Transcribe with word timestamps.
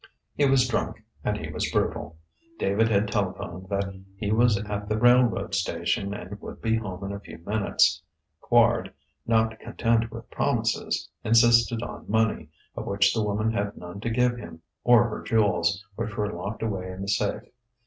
He 0.33 0.45
was 0.49 0.67
drunk 0.67 1.03
and 1.23 1.37
he 1.37 1.51
was 1.53 1.71
brutal: 1.71 2.17
David 2.57 2.87
had 2.87 3.07
telephoned 3.07 3.69
that 3.69 4.01
he 4.17 4.31
was 4.31 4.57
at 4.57 4.89
the 4.89 4.97
railroad 4.97 5.53
station 5.53 6.11
and 6.11 6.41
would 6.41 6.59
be 6.59 6.77
home 6.77 7.03
in 7.03 7.11
a 7.11 7.19
few 7.19 7.37
minutes; 7.45 8.01
Quard, 8.41 8.91
not 9.27 9.59
content 9.59 10.09
with 10.09 10.27
promises, 10.31 11.07
insisted 11.23 11.83
on 11.83 12.09
money, 12.09 12.49
of 12.75 12.87
which 12.87 13.13
the 13.13 13.21
woman 13.23 13.51
had 13.51 13.77
none 13.77 14.01
to 14.01 14.09
give 14.09 14.37
him, 14.37 14.63
or 14.83 15.07
her 15.07 15.21
jewels, 15.21 15.85
which 15.97 16.17
were 16.17 16.33
locked 16.33 16.63
away 16.63 16.91
in 16.91 17.03
the 17.03 17.07
safe. 17.07 17.43